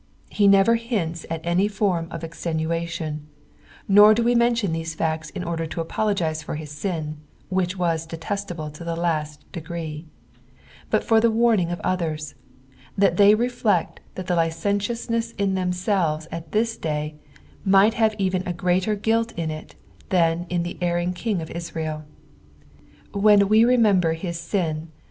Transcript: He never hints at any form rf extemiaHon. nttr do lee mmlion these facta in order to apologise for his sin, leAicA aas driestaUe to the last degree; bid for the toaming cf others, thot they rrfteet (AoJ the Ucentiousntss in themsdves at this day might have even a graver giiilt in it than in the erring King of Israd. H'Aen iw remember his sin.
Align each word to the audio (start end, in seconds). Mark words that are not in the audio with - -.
He 0.31 0.47
never 0.47 0.77
hints 0.77 1.27
at 1.29 1.45
any 1.45 1.67
form 1.67 2.07
rf 2.07 2.21
extemiaHon. 2.21 3.19
nttr 3.87 4.15
do 4.15 4.23
lee 4.23 4.33
mmlion 4.33 4.71
these 4.73 4.95
facta 4.95 5.31
in 5.35 5.43
order 5.43 5.67
to 5.67 5.79
apologise 5.79 6.41
for 6.41 6.55
his 6.55 6.71
sin, 6.71 7.17
leAicA 7.51 7.79
aas 7.87 8.07
driestaUe 8.07 8.73
to 8.73 8.83
the 8.83 8.95
last 8.95 9.45
degree; 9.51 10.07
bid 10.89 11.03
for 11.03 11.19
the 11.21 11.29
toaming 11.29 11.67
cf 11.67 11.79
others, 11.83 12.33
thot 12.99 13.15
they 13.17 13.35
rrfteet 13.35 13.97
(AoJ 14.15 14.15
the 14.15 14.23
Ucentiousntss 14.23 15.39
in 15.39 15.53
themsdves 15.53 16.25
at 16.31 16.51
this 16.51 16.77
day 16.77 17.13
might 17.63 17.93
have 17.93 18.15
even 18.17 18.41
a 18.47 18.53
graver 18.53 18.95
giiilt 18.95 19.37
in 19.37 19.51
it 19.51 19.75
than 20.09 20.47
in 20.49 20.63
the 20.63 20.79
erring 20.81 21.13
King 21.13 21.43
of 21.43 21.49
Israd. 21.49 22.05
H'Aen 23.13 23.41
iw 23.43 23.67
remember 23.67 24.13
his 24.13 24.39
sin. 24.39 24.87